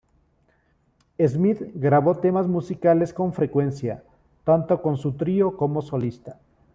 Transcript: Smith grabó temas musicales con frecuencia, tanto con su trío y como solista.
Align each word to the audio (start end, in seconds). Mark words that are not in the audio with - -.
Smith 1.19 1.59
grabó 1.75 2.15
temas 2.17 2.47
musicales 2.47 3.13
con 3.13 3.33
frecuencia, 3.33 4.03
tanto 4.43 4.81
con 4.81 4.97
su 4.97 5.13
trío 5.13 5.51
y 5.53 5.57
como 5.59 5.83
solista. 5.83 6.39